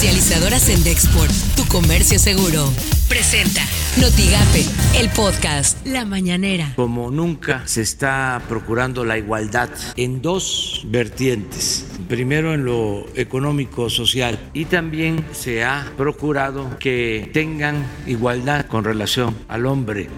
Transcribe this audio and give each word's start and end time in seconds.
Comercializadoras 0.00 0.70
en 0.70 0.82
Dexport, 0.82 1.30
tu 1.56 1.66
comercio 1.66 2.18
seguro. 2.18 2.72
Presenta 3.06 3.60
Notigape, 4.00 4.64
el 4.98 5.10
podcast 5.10 5.86
La 5.86 6.06
Mañanera. 6.06 6.72
Como 6.74 7.10
nunca 7.10 7.64
se 7.66 7.82
está 7.82 8.40
procurando 8.48 9.04
la 9.04 9.18
igualdad 9.18 9.68
en 9.96 10.22
dos 10.22 10.86
vertientes. 10.86 11.86
Primero 12.08 12.54
en 12.54 12.64
lo 12.64 13.08
económico 13.14 13.90
social 13.90 14.38
y 14.54 14.64
también 14.64 15.22
se 15.32 15.64
ha 15.64 15.92
procurado 15.98 16.78
que 16.78 17.28
tengan 17.34 17.84
igualdad 18.06 18.64
con 18.68 18.84
relación 18.84 19.36
al 19.48 19.66
hombre. 19.66 20.08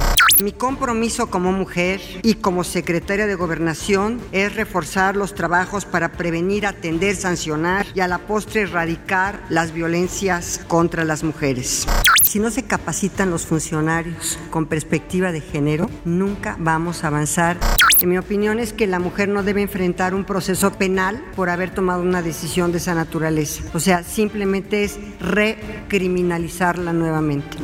Mi 0.40 0.52
compromiso 0.52 1.28
como 1.28 1.52
mujer 1.52 2.00
y 2.22 2.34
como 2.34 2.64
secretaria 2.64 3.26
de 3.26 3.34
gobernación 3.34 4.20
es 4.32 4.54
reforzar 4.54 5.16
los 5.16 5.34
trabajos 5.34 5.84
para 5.84 6.12
prevenir, 6.12 6.66
atender, 6.66 7.16
sancionar 7.16 7.86
y 7.94 8.00
a 8.00 8.08
la 8.08 8.18
postre 8.18 8.62
erradicar 8.62 9.40
las 9.48 9.72
violencias 9.72 10.60
contra 10.68 11.04
las 11.04 11.22
mujeres. 11.22 11.86
Si 12.22 12.38
no 12.38 12.50
se 12.50 12.64
capacitan 12.64 13.30
los 13.30 13.46
funcionarios 13.46 14.38
con 14.50 14.66
perspectiva 14.66 15.32
de 15.32 15.40
género, 15.40 15.90
nunca 16.04 16.56
vamos 16.58 17.04
a 17.04 17.08
avanzar. 17.08 17.58
En 18.00 18.08
mi 18.08 18.18
opinión 18.18 18.58
es 18.58 18.72
que 18.72 18.86
la 18.86 18.98
mujer 18.98 19.28
no 19.28 19.42
debe 19.42 19.62
enfrentar 19.62 20.14
un 20.14 20.24
proceso 20.24 20.72
penal 20.72 21.22
por 21.36 21.50
haber 21.50 21.74
tomado 21.74 22.02
una 22.02 22.22
decisión 22.22 22.72
de 22.72 22.78
esa 22.78 22.94
naturaleza. 22.94 23.62
O 23.74 23.80
sea, 23.80 24.02
simplemente 24.02 24.82
es 24.82 24.98
recriminalizarla 25.20 26.92
nuevamente. 26.92 27.58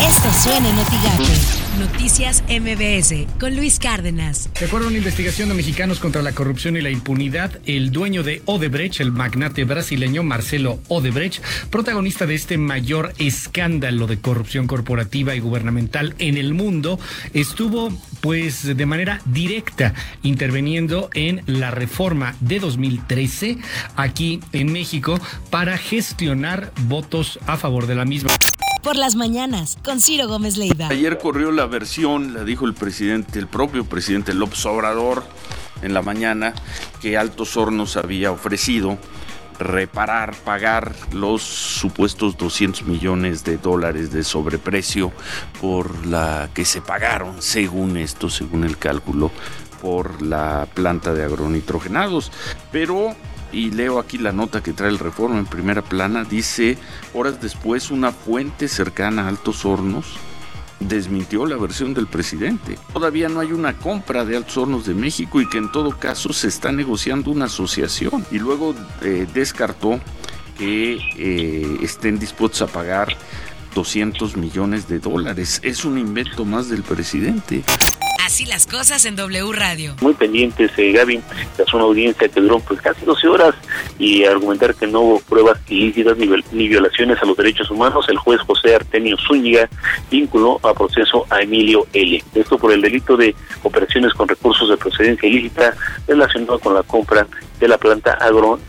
Esto 0.00 0.30
suena 0.32 0.68
en 0.68 1.61
Noticias 1.78 2.44
MBS 2.48 3.26
con 3.40 3.56
Luis 3.56 3.78
Cárdenas. 3.78 4.50
De 4.60 4.66
acuerdo 4.66 4.86
a 4.86 4.90
una 4.90 4.98
investigación 4.98 5.48
de 5.48 5.54
mexicanos 5.54 6.00
contra 6.00 6.20
la 6.20 6.32
corrupción 6.32 6.76
y 6.76 6.82
la 6.82 6.90
impunidad, 6.90 7.60
el 7.64 7.90
dueño 7.90 8.22
de 8.22 8.42
Odebrecht, 8.44 9.00
el 9.00 9.10
magnate 9.10 9.64
brasileño 9.64 10.22
Marcelo 10.22 10.80
Odebrecht, 10.88 11.42
protagonista 11.70 12.26
de 12.26 12.34
este 12.34 12.58
mayor 12.58 13.14
escándalo 13.16 14.06
de 14.06 14.20
corrupción 14.20 14.66
corporativa 14.66 15.34
y 15.34 15.40
gubernamental 15.40 16.14
en 16.18 16.36
el 16.36 16.52
mundo, 16.52 17.00
estuvo 17.32 17.90
pues 18.20 18.76
de 18.76 18.86
manera 18.86 19.22
directa 19.24 19.94
interviniendo 20.22 21.08
en 21.14 21.42
la 21.46 21.70
reforma 21.70 22.36
de 22.40 22.60
2013 22.60 23.56
aquí 23.96 24.40
en 24.52 24.72
México 24.72 25.18
para 25.50 25.78
gestionar 25.78 26.70
votos 26.82 27.38
a 27.46 27.56
favor 27.56 27.86
de 27.86 27.94
la 27.94 28.04
misma 28.04 28.30
por 28.82 28.96
las 28.96 29.14
mañanas 29.14 29.78
con 29.84 30.00
Ciro 30.00 30.28
Gómez 30.28 30.56
Leiva. 30.56 30.88
Ayer 30.88 31.18
corrió 31.18 31.52
la 31.52 31.66
versión, 31.66 32.34
la 32.34 32.44
dijo 32.44 32.66
el 32.66 32.74
presidente, 32.74 33.38
el 33.38 33.46
propio 33.46 33.84
presidente 33.84 34.34
López 34.34 34.64
Obrador 34.66 35.24
en 35.82 35.94
la 35.94 36.02
mañana, 36.02 36.54
que 37.00 37.16
Altos 37.16 37.56
Hornos 37.56 37.96
había 37.96 38.32
ofrecido 38.32 38.98
reparar, 39.58 40.34
pagar 40.34 40.92
los 41.12 41.42
supuestos 41.42 42.36
200 42.36 42.84
millones 42.84 43.44
de 43.44 43.58
dólares 43.58 44.10
de 44.12 44.24
sobreprecio 44.24 45.12
por 45.60 46.06
la 46.06 46.50
que 46.52 46.64
se 46.64 46.80
pagaron, 46.80 47.40
según 47.40 47.96
esto, 47.96 48.28
según 48.28 48.64
el 48.64 48.78
cálculo, 48.78 49.30
por 49.80 50.22
la 50.22 50.66
planta 50.74 51.12
de 51.12 51.24
agronitrogenados. 51.24 52.32
Pero 52.70 53.14
y 53.52 53.70
leo 53.70 53.98
aquí 53.98 54.18
la 54.18 54.32
nota 54.32 54.62
que 54.62 54.72
trae 54.72 54.90
el 54.90 54.98
Reforma 54.98 55.38
en 55.38 55.46
primera 55.46 55.82
plana, 55.82 56.24
dice, 56.24 56.78
horas 57.14 57.40
después 57.40 57.90
una 57.90 58.12
fuente 58.12 58.68
cercana 58.68 59.24
a 59.24 59.28
Altos 59.28 59.64
Hornos 59.64 60.16
desmintió 60.88 61.46
la 61.46 61.56
versión 61.56 61.94
del 61.94 62.06
presidente. 62.06 62.78
Todavía 62.92 63.28
no 63.28 63.40
hay 63.40 63.52
una 63.52 63.76
compra 63.76 64.24
de 64.24 64.36
Altos 64.36 64.56
Hornos 64.56 64.86
de 64.86 64.94
México 64.94 65.40
y 65.40 65.48
que 65.48 65.58
en 65.58 65.70
todo 65.70 65.98
caso 65.98 66.32
se 66.32 66.48
está 66.48 66.72
negociando 66.72 67.30
una 67.30 67.46
asociación. 67.46 68.24
Y 68.30 68.38
luego 68.38 68.74
eh, 69.02 69.26
descartó 69.32 70.00
que 70.58 70.98
eh, 71.16 71.78
estén 71.82 72.18
dispuestos 72.18 72.62
a 72.62 72.66
pagar 72.66 73.16
200 73.74 74.36
millones 74.36 74.88
de 74.88 74.98
dólares. 74.98 75.60
Es 75.62 75.84
un 75.84 75.98
invento 75.98 76.44
más 76.44 76.68
del 76.68 76.82
presidente. 76.82 77.64
Así 78.24 78.46
las 78.46 78.68
cosas 78.68 79.04
en 79.04 79.16
W 79.16 79.52
Radio. 79.52 79.96
Muy 80.00 80.14
pendientes, 80.14 80.70
eh, 80.76 80.92
Gaby, 80.92 81.20
tras 81.56 81.74
una 81.74 81.82
audiencia 81.82 82.28
que 82.28 82.40
duró 82.40 82.60
pues 82.60 82.80
casi 82.80 83.04
12 83.04 83.26
horas 83.26 83.54
y 83.98 84.24
argumentar 84.24 84.76
que 84.76 84.86
no 84.86 85.00
hubo 85.00 85.20
pruebas 85.20 85.58
ilícitas 85.68 86.16
ni, 86.16 86.30
ni 86.52 86.68
violaciones 86.68 87.20
a 87.20 87.26
los 87.26 87.36
derechos 87.36 87.68
humanos, 87.70 88.06
el 88.08 88.18
juez 88.18 88.40
José 88.42 88.76
Artemio 88.76 89.16
Zúñiga 89.16 89.68
vinculó 90.08 90.60
a 90.62 90.72
proceso 90.72 91.26
a 91.30 91.42
Emilio 91.42 91.86
L. 91.92 92.22
Esto 92.34 92.58
por 92.58 92.72
el 92.72 92.80
delito 92.80 93.16
de 93.16 93.34
operaciones 93.64 94.14
con 94.14 94.28
recursos 94.28 94.68
de 94.68 94.76
procedencia 94.76 95.28
ilícita 95.28 95.74
relacionado 96.06 96.60
con 96.60 96.74
la 96.74 96.84
compra 96.84 97.26
de 97.58 97.68
la 97.68 97.78
planta 97.78 98.12
agro, 98.20 98.60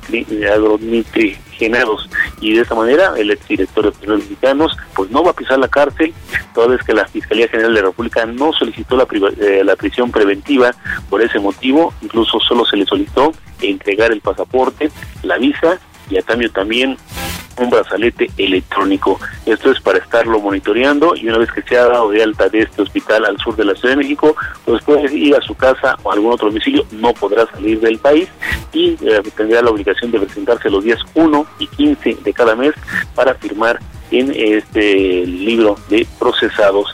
y 2.42 2.54
de 2.56 2.62
esta 2.62 2.76
manera 2.76 3.14
el 3.18 3.32
exdirector 3.32 3.86
de 3.86 3.92
Petróleos 3.92 4.24
Mexicanos 4.24 4.78
pues 4.96 5.10
no 5.12 5.24
va 5.24 5.32
a 5.32 5.36
pisar 5.36 5.60
la 5.60 5.68
cárcel 5.68 6.14
toda 6.54 6.68
vez 6.68 6.84
que 6.84 6.94
la 6.94 7.08
Fiscalía 7.08 7.48
General 7.48 7.74
de 7.74 7.82
la 7.82 7.88
República 7.88 8.26
no 8.26 8.54
solicitó 8.54 8.98
la, 8.98 9.08
eh, 9.40 9.64
la 9.64 9.76
prisión 9.76 10.12
preventiva 10.12 10.74
por 11.10 11.22
ese 11.22 11.40
motivo, 11.40 11.94
incluso 12.02 12.40
solo 12.40 12.66
se 12.66 12.78
le 12.78 12.86
solicitó 12.86 13.34
entregar 13.62 14.12
el 14.12 14.22
pasaporte, 14.22 14.92
la 15.24 15.38
visa 15.38 15.80
y 16.10 16.18
a 16.18 16.22
cambio 16.22 16.52
también 16.52 16.98
un 17.58 17.70
brazalete 17.70 18.30
electrónico. 18.38 19.20
Esto 19.46 19.72
es 19.72 19.80
para 19.80 20.00
estarlo 20.00 20.40
monitoreando 20.40 21.16
y 21.16 21.28
una 21.28 21.38
vez 21.38 21.52
que 21.52 21.62
se 21.62 21.78
ha 21.78 21.86
dado 21.86 22.10
de 22.12 22.24
alta 22.24 22.50
de 22.50 22.62
este 22.62 22.82
hospital 22.82 23.26
al 23.26 23.38
sur 23.38 23.56
de 23.56 23.66
la 23.66 23.76
Ciudad 23.76 23.96
de 23.96 24.04
México, 24.04 24.36
pues 24.66 24.84
puede 24.84 25.14
ir 25.14 25.36
a 25.36 25.42
su 25.42 25.56
casa 25.56 25.96
o 26.04 26.12
a 26.12 26.14
algún 26.14 26.34
otro 26.34 26.48
domicilio, 26.48 26.86
no 26.92 27.14
podrá 27.14 27.46
salir 27.48 27.80
del 27.80 27.98
país 27.98 28.30
y 28.72 28.98
eh, 29.02 29.22
tendrá 29.36 29.62
la 29.62 29.70
obligación 29.70 30.12
de 30.12 30.20
presentarse 30.20 30.70
los 30.70 30.84
días 30.84 31.00
1 31.14 31.46
y 31.60 31.68
15 31.68 32.18
de 32.24 32.34
cada 32.34 32.56
mes 32.56 32.74
para 33.16 33.36
firmar 33.36 33.80
en 34.12 34.32
este 34.36 35.26
libro 35.26 35.76
de 35.90 36.06
procesados. 36.20 36.94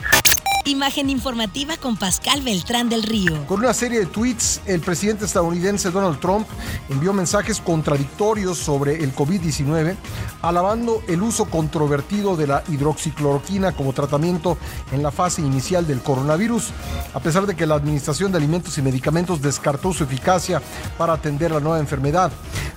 Imagen 0.70 1.10
informativa 1.10 1.78
con 1.78 1.98
Pascal 1.98 2.44
Beltrán 2.44 2.90
del 2.90 3.02
Río. 3.02 3.48
Con 3.48 3.62
una 3.62 3.74
serie 3.74 4.00
de 4.00 4.06
tweets, 4.06 4.62
el 4.68 4.82
presidente 4.82 5.26
estadounidense 5.26 5.90
Donald 5.90 6.20
Trump 6.20 6.48
envió 6.90 7.12
mensajes 7.12 7.60
contradictorios 7.60 8.60
sobre 8.60 9.04
el 9.04 9.16
COVID-19, 9.16 9.96
alabando 10.44 11.02
el 11.08 11.24
uso 11.24 11.46
controvertido 11.46 12.38
de 12.38 12.46
la 12.46 12.64
hidroxicloroquina 12.70 13.72
como 13.72 13.94
tratamiento 13.94 14.60
en 14.92 15.02
la 15.02 15.10
fase 15.10 15.42
inicial 15.42 15.88
del 15.88 16.02
coronavirus, 16.02 16.70
a 17.16 17.20
pesar 17.20 17.48
de 17.48 17.56
que 17.56 17.66
la 17.66 17.74
Administración 17.74 18.32
de 18.32 18.38
Alimentos 18.38 18.78
y 18.78 18.84
Medicamentos 18.84 19.42
descartó 19.42 19.92
su 19.92 20.04
eficacia 20.04 20.62
para 21.00 21.14
atender 21.14 21.50
la 21.50 21.60
nueva 21.60 21.80
enfermedad. 21.80 22.32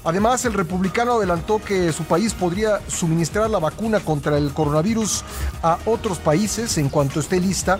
Además, 0.05 0.45
el 0.45 0.53
republicano 0.55 1.13
adelantó 1.13 1.61
que 1.61 1.93
su 1.93 2.05
país 2.05 2.35
podría 2.35 2.81
suministrar 2.89 3.49
la 3.49 3.61
vacuna 3.61 4.01
contra 4.01 4.37
el 4.37 4.53
coronavirus 4.53 5.23
a 5.63 5.79
otros 5.87 6.19
países 6.19 6.77
en 6.79 6.89
cuanto 6.89 7.21
esté 7.21 7.41
lista. 7.41 7.79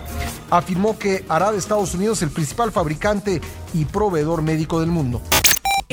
Afirmó 0.49 0.97
que 0.97 1.25
hará 1.27 1.51
de 1.51 1.57
Estados 1.57 1.93
Unidos 1.93 2.21
el 2.21 2.29
principal 2.29 2.71
fabricante 2.71 3.41
y 3.73 3.85
proveedor 3.85 4.41
médico 4.41 4.79
del 4.79 4.89
mundo. 4.89 5.21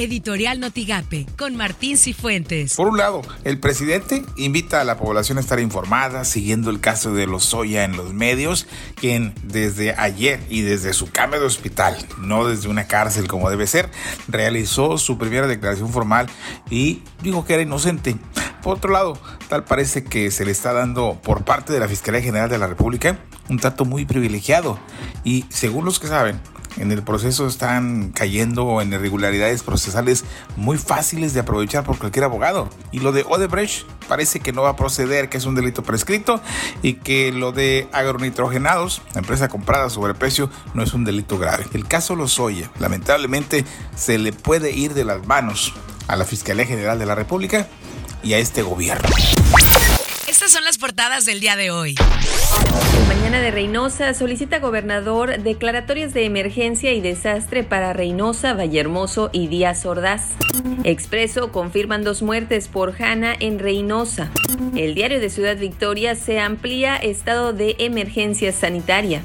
Editorial 0.00 0.60
Notigape 0.60 1.26
con 1.36 1.56
Martín 1.56 1.98
Cifuentes. 1.98 2.74
Por 2.74 2.88
un 2.88 2.96
lado, 2.96 3.20
el 3.44 3.60
presidente 3.60 4.24
invita 4.38 4.80
a 4.80 4.84
la 4.84 4.96
población 4.96 5.36
a 5.36 5.42
estar 5.42 5.60
informada, 5.60 6.24
siguiendo 6.24 6.70
el 6.70 6.80
caso 6.80 7.12
de 7.12 7.26
los 7.26 7.44
Soya 7.44 7.84
en 7.84 7.98
los 7.98 8.14
medios, 8.14 8.66
quien 8.94 9.34
desde 9.42 9.94
ayer 9.98 10.40
y 10.48 10.62
desde 10.62 10.94
su 10.94 11.10
cama 11.10 11.38
de 11.38 11.44
hospital, 11.44 11.98
no 12.18 12.46
desde 12.46 12.68
una 12.70 12.86
cárcel 12.86 13.28
como 13.28 13.50
debe 13.50 13.66
ser, 13.66 13.90
realizó 14.26 14.96
su 14.96 15.18
primera 15.18 15.46
declaración 15.46 15.92
formal 15.92 16.28
y 16.70 17.02
dijo 17.22 17.44
que 17.44 17.52
era 17.52 17.62
inocente. 17.62 18.16
Por 18.62 18.78
otro 18.78 18.90
lado, 18.90 19.18
tal 19.50 19.64
parece 19.64 20.02
que 20.02 20.30
se 20.30 20.46
le 20.46 20.50
está 20.50 20.72
dando 20.72 21.20
por 21.22 21.44
parte 21.44 21.74
de 21.74 21.80
la 21.80 21.88
Fiscalía 21.88 22.22
General 22.22 22.48
de 22.48 22.56
la 22.56 22.68
República 22.68 23.18
un 23.50 23.58
trato 23.58 23.84
muy 23.84 24.06
privilegiado 24.06 24.78
y 25.24 25.44
según 25.50 25.84
los 25.84 26.00
que 26.00 26.06
saben, 26.06 26.40
en 26.76 26.92
el 26.92 27.02
proceso 27.02 27.46
están 27.46 28.10
cayendo 28.10 28.80
en 28.80 28.92
irregularidades 28.92 29.62
procesales 29.62 30.24
muy 30.56 30.78
fáciles 30.78 31.34
de 31.34 31.40
aprovechar 31.40 31.84
por 31.84 31.98
cualquier 31.98 32.24
abogado. 32.24 32.68
Y 32.92 33.00
lo 33.00 33.12
de 33.12 33.24
Odebrecht 33.28 33.86
parece 34.08 34.40
que 34.40 34.52
no 34.52 34.62
va 34.62 34.70
a 34.70 34.76
proceder, 34.76 35.28
que 35.28 35.38
es 35.38 35.44
un 35.44 35.54
delito 35.54 35.82
prescrito 35.82 36.40
y 36.82 36.94
que 36.94 37.32
lo 37.32 37.52
de 37.52 37.88
agronitrogenados, 37.92 39.02
la 39.14 39.20
empresa 39.20 39.48
comprada 39.48 39.90
sobre 39.90 40.14
precio, 40.14 40.50
no 40.74 40.82
es 40.82 40.94
un 40.94 41.04
delito 41.04 41.38
grave. 41.38 41.66
El 41.72 41.86
caso 41.86 42.16
Lozoya, 42.16 42.70
lamentablemente, 42.78 43.64
se 43.96 44.18
le 44.18 44.32
puede 44.32 44.72
ir 44.72 44.94
de 44.94 45.04
las 45.04 45.26
manos 45.26 45.74
a 46.08 46.16
la 46.16 46.24
Fiscalía 46.24 46.66
General 46.66 46.98
de 46.98 47.06
la 47.06 47.14
República 47.14 47.68
y 48.22 48.34
a 48.34 48.38
este 48.38 48.62
gobierno. 48.62 49.08
Estas 50.26 50.52
son 50.52 50.64
las 50.64 50.78
portadas 50.78 51.24
del 51.24 51.40
día 51.40 51.56
de 51.56 51.70
hoy. 51.70 51.96
Mañana 53.30 53.44
de 53.44 53.52
Reynosa 53.52 54.12
solicita 54.12 54.58
gobernador 54.58 55.40
declaratorias 55.40 56.12
de 56.12 56.24
emergencia 56.24 56.92
y 56.92 57.00
desastre 57.00 57.62
para 57.62 57.92
Reynosa, 57.92 58.54
Vallehermoso 58.54 59.30
y 59.32 59.46
Díaz 59.46 59.86
Ordaz. 59.86 60.32
Expreso 60.82 61.52
confirman 61.52 62.02
dos 62.02 62.22
muertes 62.22 62.66
por 62.66 63.00
Hanna 63.00 63.32
en 63.38 63.60
Reynosa. 63.60 64.32
El 64.74 64.96
diario 64.96 65.20
de 65.20 65.30
Ciudad 65.30 65.56
Victoria 65.56 66.16
se 66.16 66.40
amplía 66.40 66.96
estado 66.96 67.52
de 67.52 67.76
emergencia 67.78 68.50
sanitaria. 68.50 69.22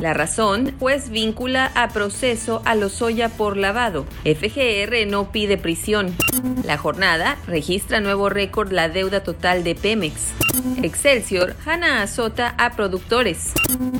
La 0.00 0.14
razón, 0.14 0.72
pues 0.78 1.10
vincula 1.10 1.72
a 1.74 1.88
proceso 1.88 2.62
a 2.64 2.76
Lozoya 2.76 3.28
por 3.28 3.56
lavado. 3.56 4.06
FGR 4.22 5.04
no 5.08 5.32
pide 5.32 5.58
prisión. 5.58 6.14
La 6.62 6.78
jornada 6.78 7.38
registra 7.48 7.98
nuevo 7.98 8.28
récord 8.28 8.70
la 8.70 8.88
deuda 8.88 9.24
total 9.24 9.64
de 9.64 9.74
Pemex. 9.74 10.47
Excelsior, 10.82 11.54
Hanna 11.64 12.02
azota 12.02 12.54
a 12.58 12.70
productores. 12.70 13.52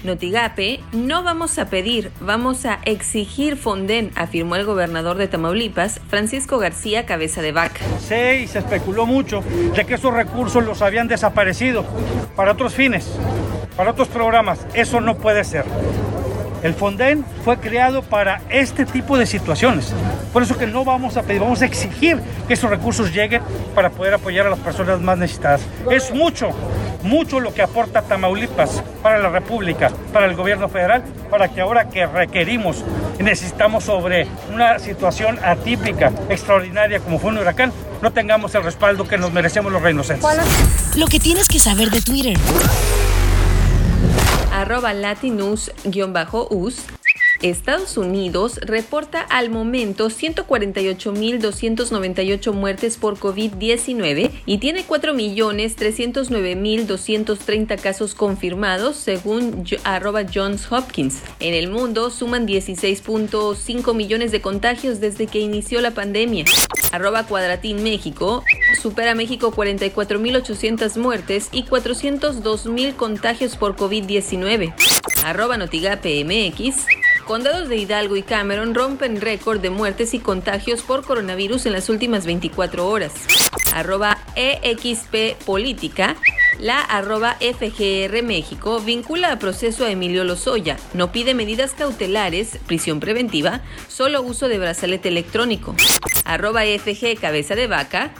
Notigape, 0.05 0.81
no 0.93 1.23
vamos 1.23 1.59
a 1.59 1.69
pedir, 1.69 2.11
vamos 2.21 2.65
a 2.67 2.81
exigir 2.85 3.57
Fonden, 3.57 4.11
afirmó 4.15 4.57
el 4.57 4.65
gobernador 4.65 5.17
de 5.17 5.29
Tamaulipas, 5.29 6.01
Francisco 6.09 6.59
García 6.59 7.07
Cabeza 7.07 7.43
de 7.43 7.53
Vaca. 7.53 7.81
Se, 8.01 8.47
se 8.47 8.59
especuló 8.59 9.07
mucho 9.07 9.43
de 9.75 9.85
que 9.85 9.95
esos 9.95 10.13
recursos 10.13 10.65
los 10.65 10.83
habían 10.83 11.09
desaparecido 11.09 11.85
para 12.37 12.53
otros 12.53 12.75
fines, 12.75 13.09
para 13.77 13.91
otros 13.91 14.09
programas. 14.09 14.67
Eso 14.75 15.01
no 15.01 15.17
puede 15.17 15.45
ser. 15.45 15.65
El 16.63 16.75
Fonden 16.75 17.25
fue 17.45 17.59
creado 17.59 18.03
para 18.03 18.43
este 18.49 18.85
tipo 18.85 19.17
de 19.17 19.27
situaciones. 19.27 19.93
Por 20.33 20.43
eso 20.43 20.59
que 20.59 20.67
no 20.67 20.85
vamos 20.85 21.17
a 21.17 21.23
pedir, 21.23 21.41
vamos 21.41 21.63
a 21.63 21.67
exigir 21.67 22.21
que 22.47 22.55
esos 22.55 22.69
recursos 22.69 23.13
lleguen 23.13 23.43
para 23.75 23.91
poder 23.91 24.15
apoyar 24.15 24.47
a 24.47 24.51
las 24.51 24.59
personas 24.59 25.01
más 25.01 25.19
necesitadas. 25.19 25.61
Es 25.91 26.13
mucho, 26.13 26.51
mucho 27.03 27.41
lo 27.41 27.55
que 27.55 27.63
aporta 27.63 28.03
Tamaulipas 28.03 28.83
para 29.03 29.19
la 29.19 29.29
República, 29.29 29.91
para 30.13 30.27
el 30.27 30.35
gobierno 30.35 30.69
federal, 30.69 31.05
para 31.31 31.49
que 31.49 31.61
ahora 31.61 31.89
que 31.89 32.07
requerimos 32.07 32.85
necesitamos 33.19 33.85
sobre 33.85 34.27
una 34.53 34.79
situación 34.79 35.39
atípica, 35.43 36.13
extraordinaria 36.29 37.01
como 37.01 37.19
fue 37.19 37.31
un 37.31 37.39
huracán, 37.39 37.73
no 38.03 38.13
tengamos 38.13 38.55
el 38.55 38.63
respaldo 38.63 39.07
que 39.07 39.19
nos 39.19 39.33
merecemos 39.33 39.73
los 39.73 39.83
reinocentes. 39.83 40.27
Lo 40.97 41.07
que 41.07 41.19
tienes 41.19 41.49
que 41.49 41.59
saber 41.59 41.91
de 41.91 42.01
Twitter 42.01 42.39
arroba 44.61 44.93
latinus-us, 44.93 46.83
Estados 47.43 47.97
Unidos 47.97 48.59
reporta 48.63 49.21
al 49.21 49.51
momento 49.51 50.09
148.298 50.09 52.53
muertes 52.53 52.97
por 52.97 53.17
COVID-19 53.17 54.33
y 54.45 54.59
tiene 54.59 54.85
4.309.230 54.85 57.81
casos 57.81 58.17
confirmados 58.17 58.97
según 58.97 59.65
arroba 59.85 60.23
Johns 60.33 60.73
Hopkins. 60.73 61.23
En 61.39 61.55
el 61.55 61.71
mundo 61.71 62.11
suman 62.11 62.49
16.5 62.49 63.95
millones 63.95 64.33
de 64.33 64.41
contagios 64.41 64.99
desde 64.99 65.29
que 65.29 65.39
inició 65.39 65.81
la 65.81 65.93
pandemia. 65.93 66.45
Arroba 66.93 67.25
Cuadratín 67.25 67.83
México 67.83 68.45
supera 68.81 69.15
México 69.15 69.53
44.800 69.53 70.97
muertes 70.97 71.49
y 71.53 71.65
402.000 71.65 72.97
contagios 72.97 73.57
por 73.57 73.77
COVID-19. 73.77 74.75
Arroba 75.25 75.57
Notigape 75.57 76.25
MX. 76.25 76.87
Condados 77.27 77.69
de 77.69 77.77
Hidalgo 77.77 78.17
y 78.17 78.23
Cameron 78.23 78.75
rompen 78.75 79.21
récord 79.21 79.61
de 79.61 79.69
muertes 79.69 80.15
y 80.15 80.19
contagios 80.19 80.83
por 80.83 81.05
coronavirus 81.05 81.67
en 81.67 81.73
las 81.73 81.91
últimas 81.91 82.25
24 82.25 82.89
horas. 82.89 83.13
Arroba 83.75 84.19
EXP 84.35 85.37
Política. 85.45 86.17
La 86.59 86.81
arroba 86.81 87.37
FGR 87.41 88.23
México 88.25 88.81
vincula 88.81 89.31
a 89.31 89.39
proceso 89.39 89.85
a 89.85 89.93
Emilio 89.93 90.25
Lozoya. 90.25 90.77
No 90.93 91.13
pide 91.13 91.33
medidas 91.33 91.73
cautelares, 91.73 92.59
prisión 92.67 92.99
preventiva, 92.99 93.63
solo 93.87 94.23
uso 94.23 94.49
de 94.49 94.59
brazalete 94.59 95.09
electrónico. 95.09 95.77
Arroba 96.25 96.63
FG 96.63 97.17
Cabeza 97.21 97.55
de 97.55 97.69
Vaca. 97.69 98.13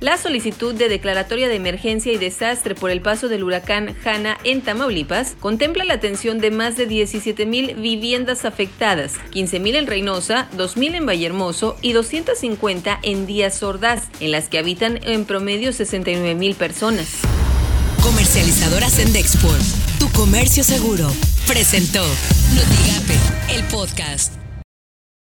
La 0.00 0.16
solicitud 0.16 0.74
de 0.74 0.88
declaratoria 0.88 1.48
de 1.48 1.54
emergencia 1.54 2.12
y 2.12 2.16
desastre 2.18 2.74
por 2.74 2.90
el 2.90 3.00
paso 3.00 3.28
del 3.28 3.44
huracán 3.44 3.94
Hanna 4.04 4.38
en 4.42 4.60
Tamaulipas 4.60 5.36
contempla 5.38 5.84
la 5.84 5.94
atención 5.94 6.40
de 6.40 6.50
más 6.50 6.76
de 6.76 6.86
17 6.86 7.46
mil 7.46 7.76
viviendas 7.76 8.44
afectadas, 8.44 9.14
15 9.30 9.60
mil 9.60 9.76
en 9.76 9.86
Reynosa, 9.86 10.48
2 10.56 10.76
mil 10.78 10.96
en 10.96 11.06
Vallehermoso 11.06 11.76
y 11.80 11.92
250 11.92 12.98
en 13.02 13.26
Díaz 13.26 13.62
Ordaz, 13.62 14.08
en 14.18 14.32
las 14.32 14.48
que 14.48 14.58
habitan 14.58 14.98
en 15.04 15.24
promedio 15.24 15.72
69 15.72 16.34
mil 16.34 16.56
personas. 16.56 17.22
Comercializadora 18.04 18.90
Sendexport, 18.90 19.62
tu 19.98 20.10
comercio 20.10 20.62
seguro, 20.62 21.10
presentó 21.46 22.04
Notigape, 22.54 23.18
el 23.48 23.64
podcast. 23.64 24.43